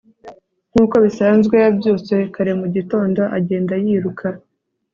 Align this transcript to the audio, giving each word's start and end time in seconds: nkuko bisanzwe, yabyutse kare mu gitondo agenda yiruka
nkuko 0.71 0.95
bisanzwe, 1.05 1.55
yabyutse 1.63 2.15
kare 2.33 2.51
mu 2.61 2.67
gitondo 2.75 3.21
agenda 3.37 3.73
yiruka 3.83 4.27